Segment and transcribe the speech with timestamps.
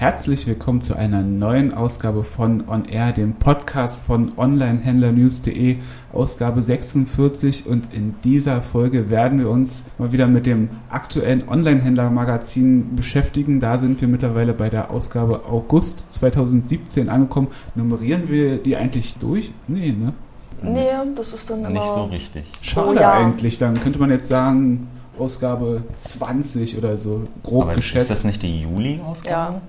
[0.00, 5.76] Herzlich willkommen zu einer neuen Ausgabe von On Air, dem Podcast von Onlinehändlernews.de,
[6.14, 7.66] Ausgabe 46.
[7.66, 13.60] Und in dieser Folge werden wir uns mal wieder mit dem aktuellen Onlinehändler-Magazin beschäftigen.
[13.60, 17.48] Da sind wir mittlerweile bei der Ausgabe August 2017 angekommen.
[17.74, 19.52] Nummerieren wir die eigentlich durch?
[19.68, 20.14] Nee, ne?
[20.62, 21.68] Nee, das ist dann immer...
[21.68, 22.44] Nicht so richtig.
[22.62, 23.12] Schade Oh ja.
[23.12, 23.58] eigentlich.
[23.58, 28.04] Dann könnte man jetzt sagen, Ausgabe 20 oder so, grob Aber geschätzt.
[28.04, 29.56] ist das nicht die Juli-Ausgabe?
[29.56, 29.60] Ja.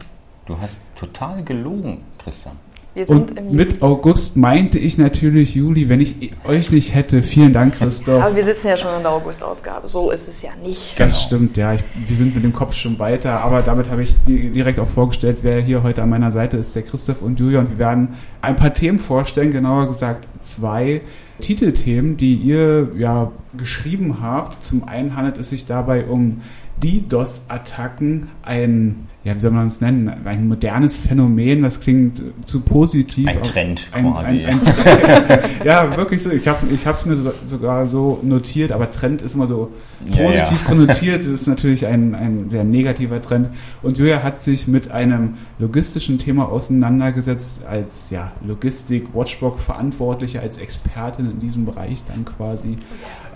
[0.46, 2.56] Du hast total gelogen, Christian.
[2.94, 3.56] Wir sind Und im Juli.
[3.56, 7.24] mit August meinte ich natürlich Juli, wenn ich euch nicht hätte.
[7.24, 8.22] Vielen Dank, Christoph.
[8.22, 9.88] Aber wir sitzen ja schon in der August-Ausgabe.
[9.88, 11.00] So ist es ja nicht.
[11.00, 11.26] Das Genau.
[11.28, 11.74] stimmt, ja.
[11.74, 14.90] Ich, wir sind mit dem Kopf schon weiter, aber damit habe ich di- direkt auch
[14.90, 17.62] vorgestellt, wer hier heute an meiner Seite ist, der Christoph und Julia.
[17.62, 18.10] Und wir werden
[18.42, 21.00] ein paar Themen vorstellen, genauer gesagt zwei
[21.40, 24.66] Titelthemen, die ihr ja geschrieben habt.
[24.66, 26.42] Zum einen handelt es sich dabei um
[26.84, 33.28] DDoS-Attacken, ein, ja, wie soll man es nennen, ein modernes Phänomen, das klingt zu positiv.
[33.28, 34.46] Ein Trend ein, quasi.
[34.46, 36.32] Ein, ein, ja, wirklich so.
[36.32, 39.70] Ich habe ich es mir so, sogar so notiert, aber Trend ist immer so
[40.06, 40.68] Ja, positiv ja.
[40.68, 41.22] konnotiert.
[41.24, 43.50] Das ist natürlich ein, ein sehr negativer Trend.
[43.84, 51.40] Und Julia hat sich mit einem logistischen Thema auseinandergesetzt, als ja, Logistik-Watchdog-Verantwortliche, als Expertin in
[51.40, 52.78] diesem Bereich dann quasi.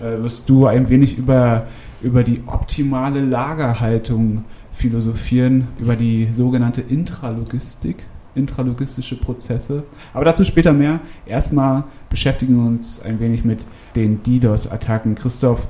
[0.00, 1.66] Äh, wirst du ein wenig über,
[2.06, 9.82] über die optimale Lagerhaltung philosophieren, über die sogenannte Intralogistik, intralogistische Prozesse.
[10.14, 11.00] Aber dazu später mehr.
[11.26, 15.16] Erstmal beschäftigen wir uns ein wenig mit den DDoS-Attacken.
[15.16, 15.66] Christoph,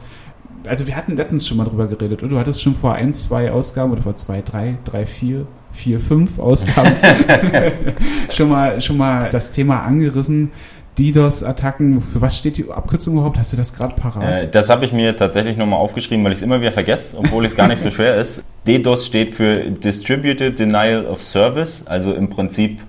[0.67, 2.31] also wir hatten letztens schon mal drüber geredet, oder?
[2.31, 6.39] Du hattest schon vor ein, zwei Ausgaben oder vor zwei, drei, drei, vier, vier, fünf
[6.39, 6.93] Ausgaben
[8.31, 10.51] schon, mal, schon mal das Thema angerissen.
[10.99, 13.39] DDoS-Attacken, für was steht die Abkürzung überhaupt?
[13.39, 14.45] Hast du das gerade parat?
[14.45, 17.45] Äh, das habe ich mir tatsächlich nochmal aufgeschrieben, weil ich es immer wieder vergesse, obwohl
[17.45, 18.45] es gar nicht so schwer ist.
[18.67, 22.81] DDoS steht für Distributed Denial of Service, also im Prinzip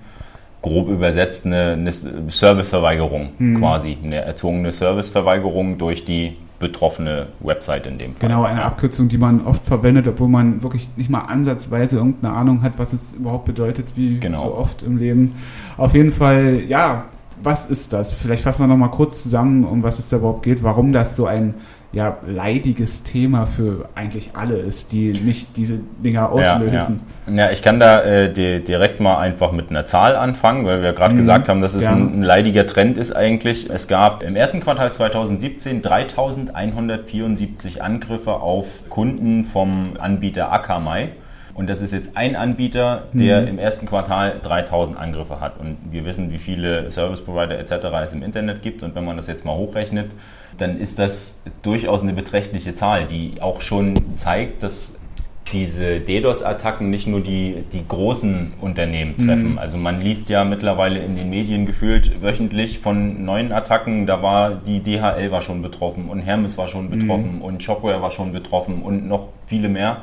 [0.62, 3.58] grob übersetzt eine, eine Serviceverweigerung Mhm.
[3.58, 8.28] quasi, eine erzwungene Serviceverweigerung durch die betroffene Website in dem Fall.
[8.28, 8.64] Genau, eine.
[8.64, 12.92] Abkürzung, die man oft verwendet, obwohl man wirklich nicht mal ansatzweise irgendeine Ahnung hat, was
[12.92, 14.38] es überhaupt bedeutet, wie Genau.
[14.46, 15.36] so oft im Leben.
[15.76, 17.04] Auf jeden Fall, ja,
[17.42, 18.14] was ist das?
[18.14, 21.26] Vielleicht fassen wir nochmal kurz zusammen, um was es da überhaupt geht, warum das so
[21.26, 21.54] ein
[21.90, 27.00] ja, leidiges Thema für eigentlich alle ist, die nicht diese Dinger auslösen.
[27.26, 27.44] Ja, ja.
[27.46, 30.92] ja, ich kann da äh, di- direkt mal einfach mit einer Zahl anfangen, weil wir
[30.92, 33.70] gerade Mhm, gesagt haben, dass es ein, ein leidiger Trend ist eigentlich.
[33.70, 41.10] Es gab im ersten Quartal 2017 3174 Angriffe auf Kunden vom Anbieter Akamai.
[41.58, 43.48] Und das ist jetzt ein Anbieter, der Mhm.
[43.48, 45.58] im ersten Quartal 3000 Angriffe hat.
[45.58, 47.86] Und wir wissen, wie viele Service Provider etc.
[48.04, 48.84] es im Internet gibt.
[48.84, 50.12] Und wenn man das jetzt mal hochrechnet,
[50.56, 55.00] dann ist das durchaus eine beträchtliche Zahl, die auch schon zeigt, dass
[55.52, 59.52] diese DDoS-Attacken nicht nur die, die großen Unternehmen treffen.
[59.52, 59.58] Mhm.
[59.58, 64.06] Also man liest ja mittlerweile in den Medien gefühlt wöchentlich von neuen Attacken.
[64.06, 68.10] Da war die DHL war schon betroffen und Hermes war schon betroffen und Shopware war
[68.10, 70.02] schon betroffen und noch viele mehr.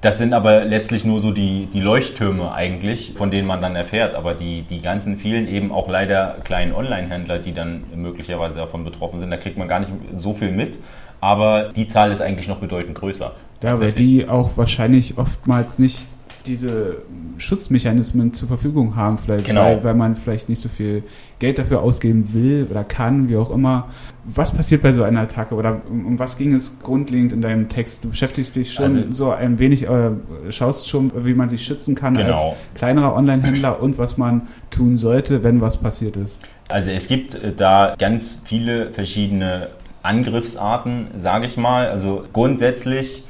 [0.00, 4.14] Das sind aber letztlich nur so die, die Leuchttürme eigentlich, von denen man dann erfährt.
[4.14, 9.20] Aber die, die ganzen vielen eben auch leider kleinen Online-Händler, die dann möglicherweise davon betroffen
[9.20, 10.78] sind, da kriegt man gar nicht so viel mit.
[11.20, 13.34] Aber die Zahl ist eigentlich noch bedeutend größer.
[13.62, 16.08] Ja, weil die auch wahrscheinlich oftmals nicht
[16.46, 16.98] diese
[17.38, 19.62] Schutzmechanismen zur Verfügung haben, vielleicht, Genau.
[19.64, 21.02] weil, weil man vielleicht nicht so viel
[21.38, 23.88] Geld dafür ausgeben will oder kann, wie auch immer.
[24.24, 27.68] Was passiert bei so einer Attacke oder um, um was ging es grundlegend in deinem
[27.68, 28.04] Text?
[28.04, 30.10] Du beschäftigst dich schon Also- so ein wenig, äh,
[30.50, 32.56] schaust schon, wie man sich schützen kann als Genau.
[32.74, 36.42] kleinerer Online-Händler und was man tun sollte, wenn was passiert ist.
[36.68, 39.68] Also es gibt äh, da ganz viele verschiedene
[40.02, 41.88] Angriffsarten, sage ich mal.
[41.88, 43.24] Also grundsätzlich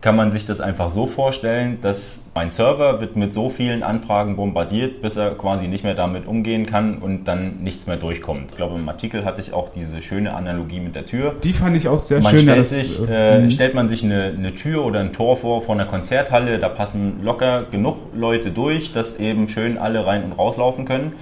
[0.00, 4.36] kann man sich das einfach so vorstellen, dass mein Server wird mit so vielen Anfragen
[4.36, 8.52] bombardiert, bis er quasi nicht mehr damit umgehen kann und dann nichts mehr durchkommt.
[8.52, 11.34] Ich glaube, im Artikel hatte ich auch diese schöne Analogie mit der Tür.
[11.44, 12.40] Die fand ich auch sehr Man schön.
[12.40, 15.78] stellt, sich, äh, äh, stellt man sich eine, eine Tür oder ein Tor vor von
[15.78, 20.86] einer Konzerthalle, da passen locker genug Leute durch, dass eben schön alle rein und rauslaufen
[20.86, 21.12] können.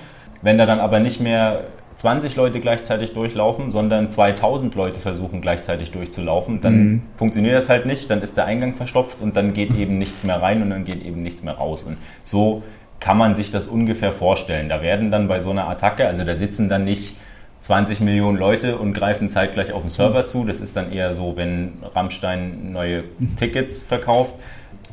[0.40, 1.64] Wenn da dann aber nicht mehr
[1.98, 7.02] 20 Leute gleichzeitig durchlaufen, sondern 2000 Leute versuchen gleichzeitig durchzulaufen, dann Mhm.
[7.16, 10.40] funktioniert das halt nicht, dann ist der Eingang verstopft und dann geht eben nichts mehr
[10.40, 11.82] rein und dann geht eben nichts mehr raus.
[11.82, 12.62] Und so
[13.00, 14.68] kann man sich das ungefähr vorstellen.
[14.68, 17.16] Da werden dann bei so einer Attacke, also da sitzen dann nicht
[17.62, 20.44] 20 Millionen Leute und greifen zeitgleich auf den Server zu.
[20.44, 23.02] Das ist dann eher so, wenn Rammstein neue
[23.38, 24.34] Tickets verkauft.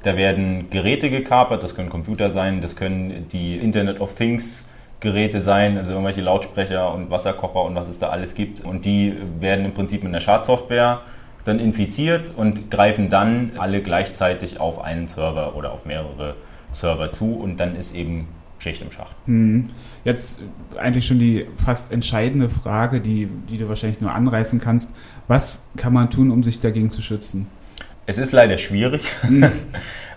[0.02, 4.68] Da werden Geräte gekapert, das können Computer sein, das können die Internet of Things
[5.06, 8.66] Geräte sein, also irgendwelche Lautsprecher und Wasserkocher und was es da alles gibt.
[8.66, 11.02] Und die werden im Prinzip mit einer Schadsoftware
[11.46, 16.36] dann infiziert und greifen dann alle gleichzeitig auf einen Server oder auf mehrere
[16.72, 19.16] Server zu und dann ist eben Schicht im Schacht.
[19.26, 19.70] Hm.
[20.04, 20.42] Jetzt
[20.78, 24.90] eigentlich schon die fast entscheidende Frage, die, die du wahrscheinlich nur anreißen kannst.
[25.28, 27.48] Was kann man tun, um sich dagegen zu schützen?
[28.08, 29.04] Es ist leider schwierig.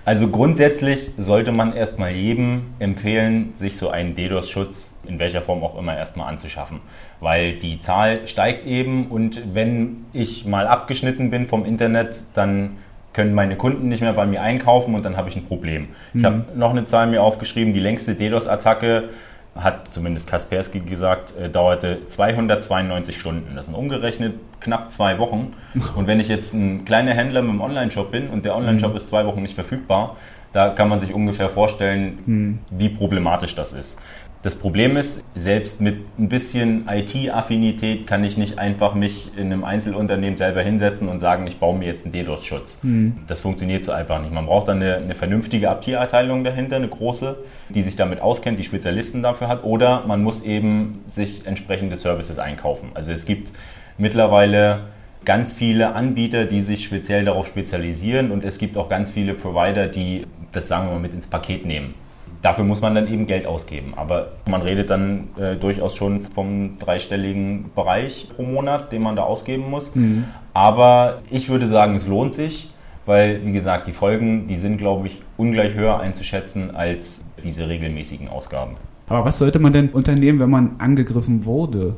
[0.09, 5.79] Also grundsätzlich sollte man erstmal jedem empfehlen, sich so einen DDoS-Schutz in welcher Form auch
[5.79, 6.81] immer erstmal anzuschaffen.
[7.21, 12.79] Weil die Zahl steigt eben und wenn ich mal abgeschnitten bin vom Internet, dann
[13.13, 15.89] können meine Kunden nicht mehr bei mir einkaufen und dann habe ich ein Problem.
[16.15, 16.21] Mhm.
[16.21, 19.11] Ich habe noch eine Zahl mir aufgeschrieben, die längste DDoS-Attacke
[19.59, 23.57] hat zumindest Kaspersky gesagt, äh, dauerte 292 Stunden.
[23.57, 25.55] Das sind umgerechnet knapp zwei Wochen.
[25.97, 28.97] Und wenn ich jetzt ein kleiner Händler mit einem Online-Shop bin und der Online-Shop mhm.
[28.97, 30.17] ist zwei Wochen nicht verfügbar,
[30.53, 32.59] da kann man sich ungefähr vorstellen, mhm.
[32.71, 34.01] wie problematisch das ist.
[34.43, 39.65] Das Problem ist, selbst mit ein bisschen IT-Affinität kann ich nicht einfach mich in einem
[39.65, 42.79] Einzelunternehmen selber hinsetzen und sagen, ich baue mir jetzt einen DDoS-Schutz.
[42.83, 43.19] Mhm.
[43.27, 44.33] Das funktioniert so einfach nicht.
[44.33, 47.37] Man braucht dann eine, eine vernünftige IT-Abteilung dahinter, eine große,
[47.69, 49.65] die sich damit auskennt, die Spezialisten dafür hat.
[49.65, 52.91] Oder man muss eben sich entsprechende Services einkaufen.
[52.95, 53.53] Also es gibt
[53.99, 54.87] mittlerweile
[55.25, 59.89] ganz viele Anbieter, die sich speziell darauf spezialisieren und es gibt auch ganz viele Provider,
[59.89, 61.95] die das, sagen wir mal, mit ins Paket nehmen.
[62.43, 63.95] Dafür muss man dann eben Geld ausgeben.
[63.97, 69.23] Aber man redet dann äh, durchaus schon vom dreistelligen Bereich pro Monat, den man da
[69.25, 69.95] ausgeben muss.
[69.95, 70.25] Mhm.
[70.55, 72.71] Aber ich würde sagen, es lohnt sich,
[73.07, 78.29] weil, wie gesagt, die Folgen, die sind, glaube ich, ungleich höher einzuschätzen als diese regelmäßigen
[78.29, 78.77] Ausgaben.
[79.09, 81.97] Aber was sollte man denn unternehmen, wenn man angegriffen wurde?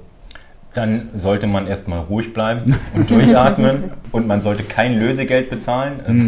[0.74, 6.00] Dann sollte man erstmal ruhig bleiben und durchatmen und man sollte kein Lösegeld bezahlen.
[6.06, 6.22] Also.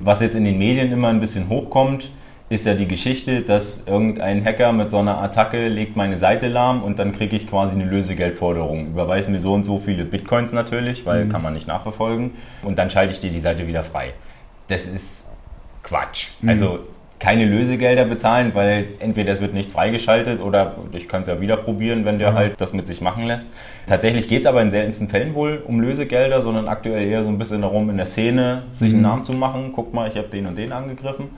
[0.00, 2.10] Was jetzt in den Medien immer ein bisschen hochkommt,
[2.48, 6.82] ist ja die Geschichte, dass irgendein Hacker mit so einer Attacke legt meine Seite lahm
[6.84, 8.88] und dann kriege ich quasi eine Lösegeldforderung.
[8.88, 11.28] Überweisen mir so und so viele Bitcoins natürlich, weil mhm.
[11.30, 12.32] kann man nicht nachverfolgen.
[12.62, 14.12] Und dann schalte ich dir die Seite wieder frei.
[14.68, 15.32] Das ist
[15.82, 16.28] Quatsch.
[16.40, 16.48] Mhm.
[16.48, 16.78] Also
[17.18, 21.56] keine Lösegelder bezahlen, weil entweder es wird nichts freigeschaltet oder ich kann es ja wieder
[21.56, 22.36] probieren, wenn der mhm.
[22.36, 23.50] halt das mit sich machen lässt.
[23.88, 27.38] Tatsächlich geht es aber in seltensten Fällen wohl um Lösegelder, sondern aktuell eher so ein
[27.38, 29.02] bisschen darum, in der Szene sich einen mhm.
[29.02, 29.72] Namen zu machen.
[29.74, 31.30] Guck mal, ich habe den und den angegriffen.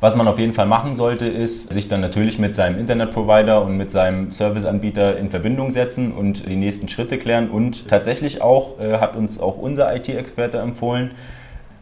[0.00, 3.76] Was man auf jeden Fall machen sollte, ist sich dann natürlich mit seinem Internetprovider und
[3.76, 7.48] mit seinem Serviceanbieter in Verbindung setzen und die nächsten Schritte klären.
[7.48, 11.12] Und tatsächlich auch äh, hat uns auch unser IT-Experte empfohlen,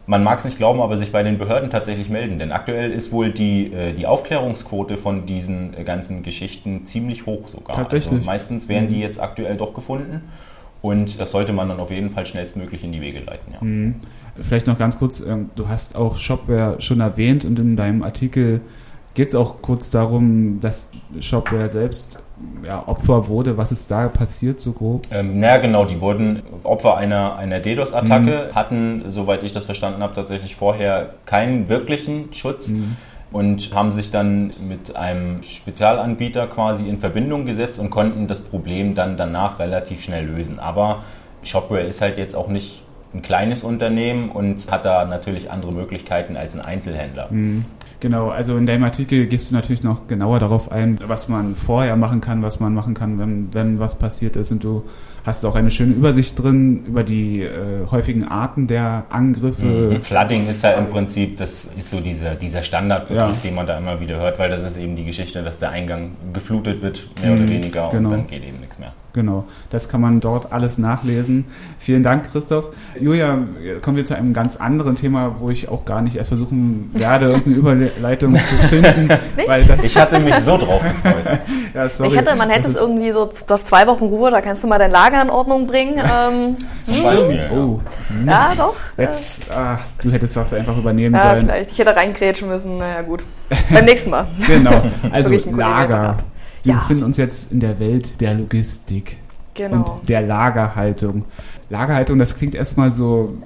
[0.05, 2.39] man mag es nicht glauben, aber sich bei den Behörden tatsächlich melden.
[2.39, 7.47] Denn aktuell ist wohl die, äh, die Aufklärungsquote von diesen äh, ganzen Geschichten ziemlich hoch
[7.47, 7.75] sogar.
[7.75, 8.13] Tatsächlich.
[8.13, 9.01] Also meistens werden die mhm.
[9.01, 10.29] jetzt aktuell doch gefunden.
[10.81, 13.53] Und das sollte man dann auf jeden Fall schnellstmöglich in die Wege leiten.
[13.53, 13.59] Ja.
[13.61, 13.95] Mhm.
[14.41, 18.61] Vielleicht noch ganz kurz, ähm, du hast auch Shopware schon erwähnt und in deinem Artikel
[19.13, 20.89] geht es auch kurz darum, dass
[21.19, 22.17] Shopware selbst
[22.65, 23.57] ja, Opfer wurde.
[23.57, 25.05] Was ist da passiert so grob?
[25.11, 28.55] Ähm, na genau, die wurden Opfer einer, einer DDoS-Attacke, mhm.
[28.55, 32.69] hatten, soweit ich das verstanden habe, tatsächlich vorher keinen wirklichen Schutz.
[32.69, 32.95] Mhm.
[33.31, 38.93] Und haben sich dann mit einem Spezialanbieter quasi in Verbindung gesetzt und konnten das Problem
[38.93, 40.59] dann danach relativ schnell lösen.
[40.59, 41.01] Aber
[41.41, 42.82] Shopware ist halt jetzt auch nicht
[43.13, 47.27] ein kleines Unternehmen und hat da natürlich andere Möglichkeiten als ein Einzelhändler.
[47.31, 47.65] Mhm.
[48.03, 51.95] Genau, also in deinem Artikel gehst du natürlich noch genauer darauf ein, was man vorher
[51.95, 54.51] machen kann, was man machen kann, wenn, wenn was passiert ist.
[54.51, 54.83] Und du
[55.23, 59.63] hast auch eine schöne Übersicht drin über die äh, häufigen Arten der Angriffe.
[59.63, 60.01] Mhm.
[60.01, 63.41] Flooding ist ja im Prinzip, das ist so dieser, dieser Standardbegriff, ja.
[63.41, 66.11] den man da immer wieder hört, weil das ist eben die Geschichte, dass der Eingang
[66.33, 68.09] geflutet wird, mehr mhm, oder weniger, genau.
[68.09, 68.91] und dann geht eben nichts mehr.
[69.13, 71.45] Genau, das kann man dort alles nachlesen.
[71.77, 72.75] Vielen Dank, Christoph.
[72.99, 73.37] Julia,
[73.83, 77.33] kommen wir zu einem ganz anderen Thema, wo ich auch gar nicht erst versuchen werde,
[77.45, 79.09] irgendeine Überleitung zu finden.
[79.47, 81.39] weil das ich hatte mich so drauf gefreut.
[81.73, 82.09] ja, sorry.
[82.09, 84.67] Ich hätte, man hätte es irgendwie so, du hast zwei Wochen Ruhe, da kannst du
[84.67, 85.95] mal dein Lager in Ordnung bringen.
[85.97, 87.49] Ähm, Zum Beispiel.
[87.53, 87.79] Oh,
[88.25, 88.75] ja, doch.
[88.97, 91.45] Jetzt, ach, du hättest das einfach übernehmen ja, sollen.
[91.45, 91.71] Vielleicht.
[91.71, 92.77] Ich hätte reingrätschen müssen.
[92.77, 93.23] Naja, gut.
[93.71, 94.27] Beim nächsten Mal.
[94.45, 94.81] genau.
[95.11, 96.17] Also Lager.
[96.63, 96.79] Wir ja.
[96.79, 99.17] befinden uns jetzt in der Welt der Logistik
[99.53, 99.77] genau.
[99.77, 101.25] und der Lagerhaltung.
[101.69, 103.37] Lagerhaltung, das klingt erstmal so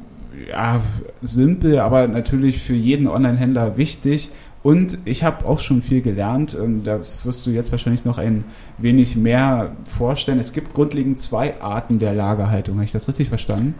[0.50, 0.82] ja,
[1.22, 4.32] simpel, aber natürlich für jeden Online-Händler wichtig.
[4.64, 6.58] Und ich habe auch schon viel gelernt.
[6.84, 8.44] Das wirst du jetzt wahrscheinlich noch ein
[8.78, 10.40] wenig mehr vorstellen.
[10.40, 12.76] Es gibt grundlegend zwei Arten der Lagerhaltung.
[12.76, 13.76] Habe ich das richtig verstanden?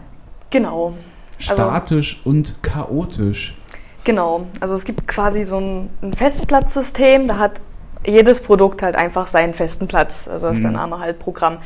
[0.50, 0.94] Genau.
[1.38, 3.56] Also Statisch also, und chaotisch.
[4.04, 4.46] Genau.
[4.60, 7.26] Also es gibt quasi so ein, ein Festplatzsystem.
[7.28, 7.60] Da hat
[8.06, 10.26] jedes Produkt halt einfach seinen festen Platz.
[10.26, 10.76] Also das ist der mhm.
[10.76, 11.58] Name halt Programm.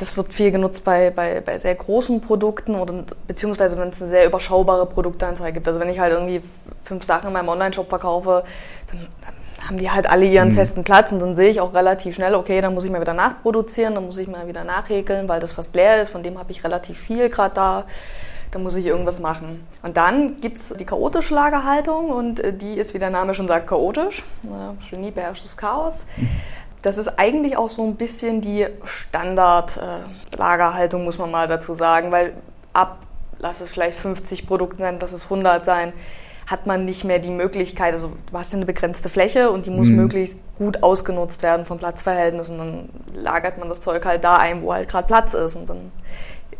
[0.00, 4.10] Das wird viel genutzt bei, bei, bei sehr großen Produkten oder beziehungsweise wenn es eine
[4.10, 5.68] sehr überschaubare Produktanzahl gibt.
[5.68, 6.42] Also wenn ich halt irgendwie
[6.84, 8.42] fünf Sachen in meinem Online-Shop verkaufe,
[8.90, 10.54] dann, dann haben die halt alle ihren mhm.
[10.54, 13.14] festen Platz und dann sehe ich auch relativ schnell, okay, dann muss ich mal wieder
[13.14, 16.50] nachproduzieren, dann muss ich mal wieder nachhäkeln, weil das fast leer ist, von dem habe
[16.50, 17.84] ich relativ viel gerade da.
[18.52, 19.66] da muss ich irgendwas machen.
[19.82, 23.46] Und dann gibt es die chaotische Lagerhaltung und äh, die ist, wie der Name schon
[23.46, 24.24] sagt, chaotisch.
[24.90, 26.06] Genie beherrscht das Chaos.
[26.82, 32.10] Das ist eigentlich auch so ein bisschen die Standard-Lagerhaltung, äh, muss man mal dazu sagen,
[32.10, 32.32] weil
[32.72, 32.98] ab,
[33.38, 35.92] lass es vielleicht 50 Produkte sein, lass es 100 sein,
[36.46, 39.70] hat man nicht mehr die Möglichkeit, also du hast ja eine begrenzte Fläche und die
[39.70, 39.96] muss mhm.
[39.96, 44.62] möglichst gut ausgenutzt werden vom Platzverhältnis und dann lagert man das Zeug halt da ein,
[44.62, 45.92] wo halt gerade Platz ist und dann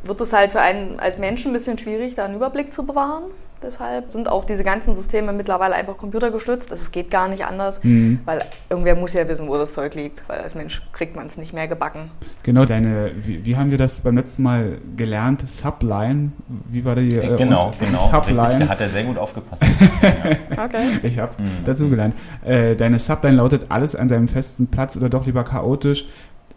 [0.03, 3.25] wird es halt für einen als Menschen ein bisschen schwierig, da einen Überblick zu bewahren.
[3.63, 6.71] Deshalb sind auch diese ganzen Systeme mittlerweile einfach computergestützt.
[6.71, 8.21] Also es geht gar nicht anders, mhm.
[8.25, 8.41] weil
[8.71, 11.53] irgendwer muss ja wissen, wo das Zeug liegt, weil als Mensch kriegt man es nicht
[11.53, 12.11] mehr gebacken.
[12.43, 15.49] Genau, deine, wie, wie, haben wir das beim letzten Mal gelernt?
[15.49, 16.33] Subline,
[16.71, 17.15] wie war die?
[17.15, 17.99] Äh, genau, genau.
[17.99, 18.45] Subline.
[18.45, 19.63] Richtig, da hat er sehr gut aufgepasst.
[20.53, 21.01] okay.
[21.03, 21.65] Ich habe mhm.
[21.65, 22.15] dazu gelernt.
[22.45, 26.07] Äh, deine Subline lautet alles an seinem festen Platz oder doch lieber chaotisch.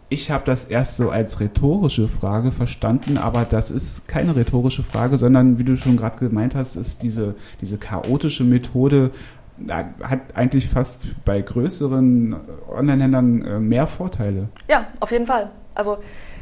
[0.08, 5.18] Ich habe das erst so als rhetorische Frage verstanden, aber das ist keine rhetorische Frage,
[5.18, 9.10] sondern wie du schon gerade gemeint hast, ist diese, diese chaotische Methode
[10.02, 12.36] hat eigentlich fast bei größeren
[12.68, 14.48] Online-Händlern äh, mehr Vorteile.
[14.68, 15.50] Ja, auf jeden Fall.
[15.74, 15.98] Also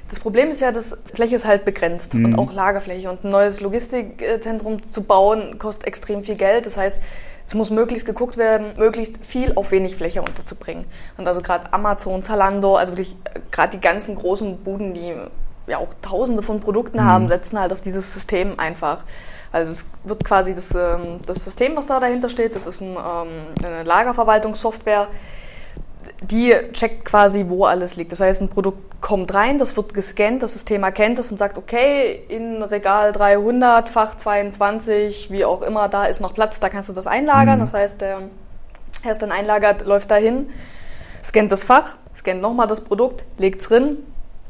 [0.09, 2.25] das Problem ist ja, dass Fläche ist halt begrenzt mhm.
[2.27, 6.67] und auch Lagerfläche und ein neues Logistikzentrum zu bauen kostet extrem viel Geld.
[6.67, 7.01] Das heißt,
[7.53, 10.87] es muss möglichst geguckt werden, möglichst viel auf wenig Fläche unterzubringen.
[11.19, 15.13] Und also gerade Amazon, Zalando, also wirklich äh, gerade die ganzen großen Buden, die
[15.67, 17.05] ja auch tausende von Produkten mhm.
[17.05, 19.05] haben, setzen halt auf dieses System einfach.
[19.53, 22.97] Also es wird quasi das, ähm, das System, was da dahinter steht, das ist ein,
[22.97, 23.29] ähm,
[23.63, 25.09] eine Lagerverwaltungssoftware,
[26.31, 28.13] die checkt quasi, wo alles liegt.
[28.13, 31.59] Das heißt, ein Produkt kommt rein, das wird gescannt, das System erkennt es und sagt,
[31.59, 36.89] okay, in Regal 300, Fach 22, wie auch immer, da ist noch Platz, da kannst
[36.89, 37.57] du das einlagern.
[37.57, 37.63] Mhm.
[37.63, 38.23] Das heißt, der
[39.05, 40.49] erst dann einlagert, läuft dahin,
[41.23, 43.99] scannt das Fach, scannt nochmal das Produkt, legt es drin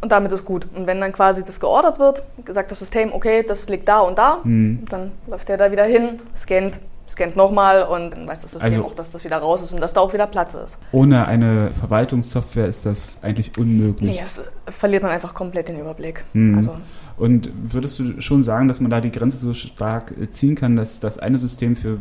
[0.02, 0.66] und damit ist gut.
[0.74, 4.18] Und wenn dann quasi das geordert wird, sagt das System, okay, das liegt da und
[4.18, 4.84] da, mhm.
[4.90, 6.80] dann läuft der da wieder hin, scannt,
[7.12, 9.80] scannt nochmal und dann weiß das System also, auch, dass das wieder raus ist und
[9.80, 10.78] dass da auch wieder Platz ist.
[10.92, 14.16] Ohne eine Verwaltungssoftware ist das eigentlich unmöglich.
[14.16, 16.24] Nee, es verliert man einfach komplett den Überblick.
[16.32, 16.56] Mhm.
[16.56, 16.74] Also,
[17.18, 20.98] und würdest du schon sagen, dass man da die Grenze so stark ziehen kann, dass
[20.98, 21.98] das eine System für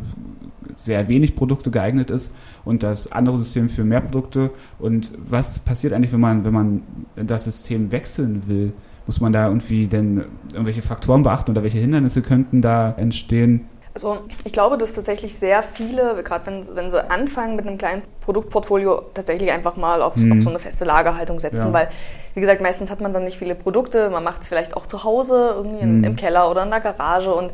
[0.74, 2.32] sehr wenig Produkte geeignet ist
[2.64, 4.50] und das andere System für mehr Produkte?
[4.78, 6.82] Und was passiert eigentlich, wenn man, wenn man
[7.14, 8.72] das System wechseln will?
[9.06, 13.66] Muss man da irgendwie denn irgendwelche Faktoren beachten oder welche Hindernisse könnten da entstehen?
[13.94, 18.02] Also ich glaube, dass tatsächlich sehr viele, gerade wenn, wenn sie anfangen mit einem kleinen
[18.22, 20.32] Produktportfolio, tatsächlich einfach mal auf, mhm.
[20.32, 21.72] auf so eine feste Lagerhaltung setzen, ja.
[21.72, 21.88] weil
[22.34, 25.04] wie gesagt, meistens hat man dann nicht viele Produkte, man macht es vielleicht auch zu
[25.04, 26.04] Hause, irgendwie mhm.
[26.04, 27.52] im Keller oder in der Garage und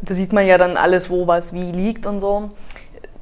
[0.00, 2.50] da sieht man ja dann alles, wo was wie liegt und so.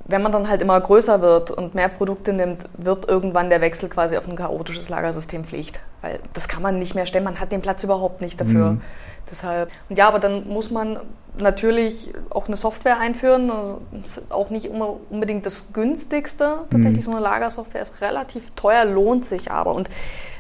[0.07, 3.89] Wenn man dann halt immer größer wird und mehr Produkte nimmt, wird irgendwann der Wechsel
[3.89, 5.81] quasi auf ein chaotisches Lagersystem Pflicht.
[6.03, 8.73] Weil das kann man nicht mehr stellen, man hat den Platz überhaupt nicht dafür.
[8.73, 8.81] Mhm.
[9.31, 11.01] Deshalb, und ja, aber dann muss man
[11.39, 13.51] natürlich auch eine Software einführen.
[13.51, 13.81] Also
[14.29, 16.59] auch nicht immer unbedingt das günstigste.
[16.71, 17.11] Tatsächlich mhm.
[17.11, 19.75] so eine Lagersoftware ist relativ teuer, lohnt sich aber.
[19.75, 19.89] Und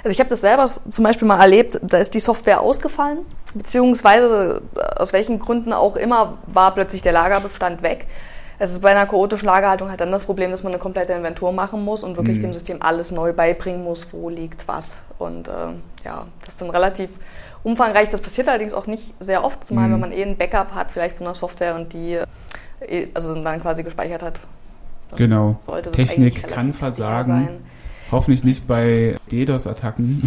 [0.02, 3.20] also ich habe das selber zum Beispiel mal erlebt, da ist die Software ausgefallen,
[3.54, 4.60] beziehungsweise
[4.96, 8.06] aus welchen Gründen auch immer war plötzlich der Lagerbestand weg.
[8.58, 11.52] Es ist bei einer chaotischen Lagerhaltung halt dann das Problem, dass man eine komplette Inventur
[11.52, 12.42] machen muss und wirklich mhm.
[12.42, 15.02] dem System alles neu beibringen muss, wo liegt was.
[15.18, 15.52] Und äh,
[16.04, 17.10] ja, das ist dann relativ
[17.62, 18.10] umfangreich.
[18.10, 19.92] Das passiert allerdings auch nicht sehr oft, zumal mhm.
[19.94, 22.18] wenn man eh ein Backup hat, vielleicht von der Software und die
[22.80, 24.40] eh, also dann quasi gespeichert hat.
[25.16, 25.58] Genau.
[25.92, 27.64] Technik kann versagen.
[28.10, 30.22] Hoffentlich nicht bei DDoS-Attacken.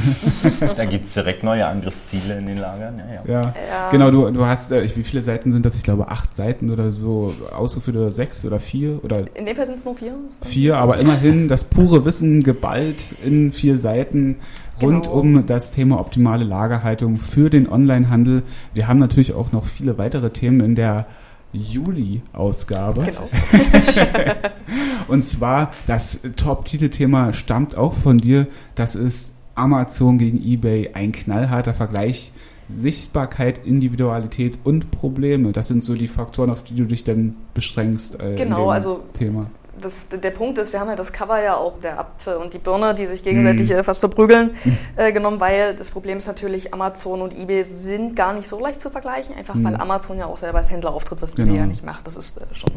[0.76, 3.00] da gibt es direkt neue Angriffsziele in den Lagern.
[3.00, 3.42] Ja, ja.
[3.42, 3.54] ja.
[3.70, 3.90] ja.
[3.92, 4.12] genau.
[4.12, 5.76] Du, du hast, äh, wie viele Seiten sind das?
[5.76, 9.04] Ich glaube, acht Seiten oder so ausgeführt oder sechs oder vier?
[9.04, 10.14] Oder in dem Fall sind es nur vier.
[10.42, 14.38] Vier, aber immerhin das pure Wissen geballt in vier Seiten
[14.82, 15.18] rund genau.
[15.18, 18.44] um das Thema optimale Lagerhaltung für den Onlinehandel.
[18.74, 21.08] Wir haben natürlich auch noch viele weitere Themen in der
[21.54, 23.06] Juli-Ausgabe.
[23.06, 23.22] Genau.
[25.08, 28.48] Und zwar das Top-Titelthema stammt auch von dir.
[28.76, 32.32] Das ist Amazon gegen eBay, ein knallharter Vergleich.
[32.70, 35.54] Sichtbarkeit, Individualität und Probleme.
[35.54, 38.22] Das sind so die Faktoren, auf die du dich dann beschränkst.
[38.22, 39.50] Äh, genau, also Thema
[39.82, 42.58] das, der Punkt ist, wir haben ja das Cover ja auch, der Apfel und die
[42.58, 43.84] Birne, die sich gegenseitig mhm.
[43.84, 44.78] fast verprügeln, mhm.
[44.96, 48.82] äh, genommen, weil das Problem ist natürlich, Amazon und eBay sind gar nicht so leicht
[48.82, 49.66] zu vergleichen, einfach mhm.
[49.66, 51.50] weil Amazon ja auch selber als Händler auftritt, was genau.
[51.50, 52.08] eBay ja nicht macht.
[52.08, 52.72] Das ist äh, schon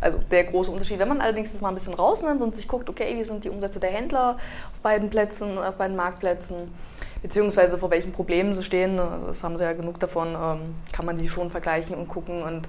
[0.00, 0.98] also der große Unterschied.
[0.98, 3.50] Wenn man allerdings das mal ein bisschen rausnimmt und sich guckt, okay, wie sind die
[3.50, 4.36] Umsätze der Händler
[4.72, 6.72] auf beiden Plätzen, auf beiden Marktplätzen,
[7.22, 11.18] beziehungsweise vor welchen Problemen sie stehen, das haben sie ja genug davon, ähm, kann man
[11.18, 12.68] die schon vergleichen und gucken und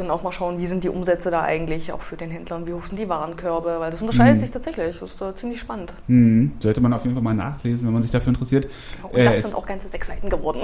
[0.00, 2.66] dann auch mal schauen, wie sind die Umsätze da eigentlich, auch für den Händler und
[2.66, 4.40] wie hoch sind die Warenkörbe, weil das unterscheidet mhm.
[4.40, 4.98] sich tatsächlich.
[4.98, 5.92] Das ist uh, ziemlich spannend.
[6.08, 6.52] Mhm.
[6.58, 8.66] Sollte man auf jeden Fall mal nachlesen, wenn man sich dafür interessiert.
[9.02, 10.60] Und das äh, sind auch ganze sechs Seiten geworden.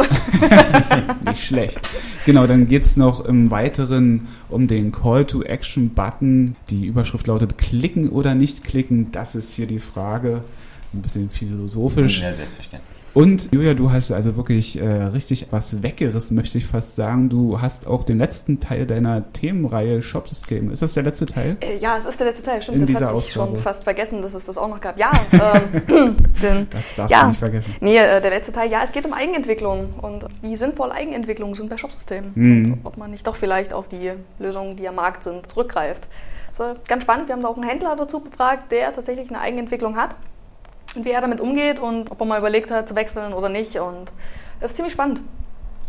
[1.24, 1.80] Nicht schlecht.
[2.24, 6.56] Genau, dann geht es noch im Weiteren um den Call-to-Action-Button.
[6.70, 9.12] Die Überschrift lautet klicken oder nicht klicken.
[9.12, 10.42] Das ist hier die Frage.
[10.94, 12.22] Ein bisschen philosophisch.
[12.22, 12.95] Ja, selbstverständlich.
[13.16, 17.30] Und Julia, du hast also wirklich äh, richtig was weggerissen, möchte ich fast sagen.
[17.30, 20.70] Du hast auch den letzten Teil deiner Themenreihe Shopsystem.
[20.70, 21.56] Ist das der letzte Teil?
[21.60, 22.60] Äh, ja, es ist der letzte Teil.
[22.60, 23.52] Stimmt, In das dieser hatte ich Ausgabe.
[23.52, 24.98] schon fast vergessen, dass es das auch noch gab.
[24.98, 25.40] Ja, ähm,
[26.42, 27.22] denn, Das darfst ja.
[27.22, 27.74] du nicht vergessen.
[27.80, 31.70] Nee, äh, der letzte Teil, ja, es geht um Eigenentwicklung und wie sinnvoll Eigenentwicklungen sind
[31.70, 32.32] bei Shopsystemen.
[32.34, 32.72] Mhm.
[32.74, 36.06] Und ob man nicht doch vielleicht auf die Lösungen, die am Markt sind, zurückgreift.
[36.52, 39.96] So, ganz spannend, wir haben da auch einen Händler dazu befragt, der tatsächlich eine Eigenentwicklung
[39.96, 40.14] hat
[41.04, 43.76] wie er damit umgeht und ob er mal überlegt hat zu wechseln oder nicht.
[43.78, 44.12] Und
[44.60, 45.20] das ist ziemlich spannend.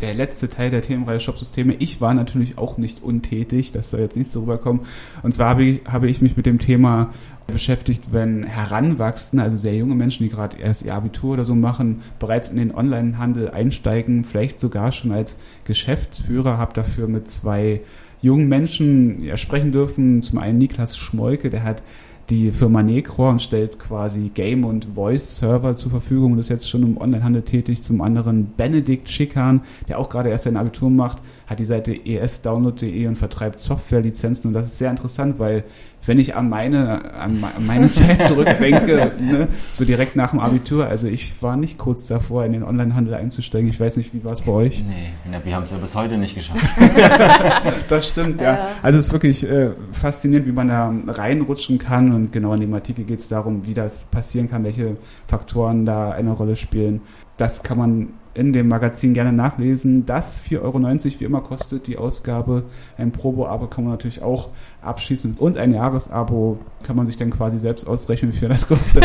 [0.00, 1.74] Der letzte Teil der Themenreihe Shopsysteme.
[1.74, 4.82] Ich war natürlich auch nicht untätig, das soll jetzt nicht so rüberkommen.
[5.24, 7.12] Und zwar habe ich, habe ich mich mit dem Thema
[7.48, 12.02] beschäftigt, wenn Heranwachsende, also sehr junge Menschen, die gerade erst ihr Abitur oder so machen,
[12.20, 17.80] bereits in den Onlinehandel einsteigen, vielleicht sogar schon als Geschäftsführer, habe dafür mit zwei
[18.20, 20.22] jungen Menschen ja, sprechen dürfen.
[20.22, 21.82] Zum einen Niklas Schmolke, der hat
[22.30, 26.82] die Firma Necro und stellt quasi Game- und Voice-Server zur Verfügung und ist jetzt schon
[26.82, 27.82] im Onlinehandel tätig.
[27.82, 33.06] Zum anderen Benedikt Schikan, der auch gerade erst sein Abitur macht, hat die Seite esdownload.de
[33.06, 35.64] und vertreibt Softwarelizenzen und das ist sehr interessant, weil
[36.06, 41.06] wenn ich an meine, an meine Zeit zurückdenke, ne, so direkt nach dem Abitur, also
[41.06, 43.68] ich war nicht kurz davor, in den Onlinehandel einzusteigen.
[43.68, 44.84] Ich weiß nicht, wie war es bei euch?
[44.86, 46.64] Nee, wir haben es ja bis heute nicht geschafft.
[47.88, 48.52] Das stimmt, ja.
[48.54, 48.68] Ja.
[48.82, 52.74] Also es ist wirklich äh, faszinierend, wie man da reinrutschen kann und genau in dem
[52.74, 57.00] Artikel geht es darum, wie das passieren kann, welche Faktoren da eine Rolle spielen.
[57.38, 60.06] Das kann man in dem Magazin gerne nachlesen.
[60.06, 60.80] Das 4,90 Euro
[61.20, 62.62] wie immer kostet die Ausgabe.
[62.96, 67.58] Ein Probo-Abo kann man natürlich auch abschließen und ein Jahresabo kann man sich dann quasi
[67.58, 69.04] selbst ausrechnen, wie viel das kostet.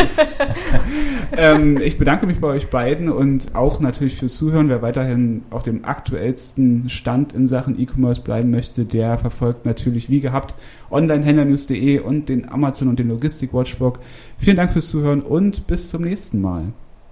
[1.36, 4.68] ähm, ich bedanke mich bei euch beiden und auch natürlich fürs Zuhören.
[4.68, 10.20] Wer weiterhin auf dem aktuellsten Stand in Sachen E-Commerce bleiben möchte, der verfolgt natürlich wie
[10.20, 10.54] gehabt
[10.90, 13.98] onlinehändlernews.de und den Amazon und den Logistik Watchblog.
[14.38, 16.72] Vielen Dank fürs Zuhören und bis zum nächsten Mal.